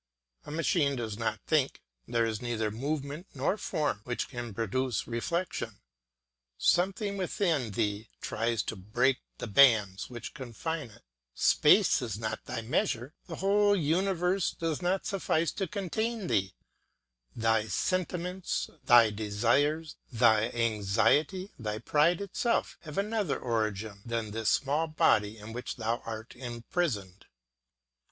A 0.47 0.51
machine 0.51 0.95
does 0.95 1.15
not 1.15 1.41
think, 1.45 1.79
there 2.07 2.25
is 2.25 2.41
neither 2.41 2.71
movement 2.71 3.27
nor 3.35 3.55
form 3.55 4.01
which 4.03 4.29
can 4.29 4.51
produce 4.51 5.05
reflection; 5.05 5.79
something 6.57 7.17
within 7.17 7.69
thee 7.73 8.09
tries 8.19 8.63
to 8.63 8.75
break 8.75 9.19
the 9.37 9.45
bands 9.45 10.09
which 10.09 10.33
confine 10.33 10.89
it; 10.89 11.03
space 11.35 12.01
is 12.01 12.17
not 12.17 12.43
thy 12.45 12.61
measure, 12.63 13.13
the 13.27 13.35
whole 13.35 13.75
universe 13.75 14.49
does 14.53 14.81
not 14.81 15.05
suffice 15.05 15.51
to 15.51 15.67
contain 15.67 16.25
thee; 16.25 16.55
thy 17.35 17.67
sentiments, 17.67 18.71
thy 18.83 19.11
desires, 19.11 19.97
thy 20.11 20.49
anxiety, 20.49 21.51
thy 21.59 21.77
pride 21.77 22.21
itself, 22.21 22.75
have 22.81 22.97
another 22.97 23.37
origin 23.39 24.01
than 24.03 24.31
this 24.31 24.49
small 24.49 24.87
body 24.87 25.37
in 25.37 25.53
which 25.53 25.75
thou 25.75 26.01
art 26.07 26.35
imprisoned. 26.35 27.27